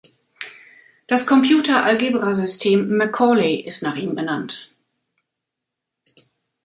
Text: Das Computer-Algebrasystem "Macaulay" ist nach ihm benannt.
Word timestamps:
Das 1.05 1.27
Computer-Algebrasystem 1.27 2.97
"Macaulay" 2.97 3.57
ist 3.59 3.83
nach 3.83 3.97
ihm 3.97 4.15
benannt. 4.15 4.67